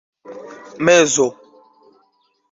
[0.85, 1.25] mezo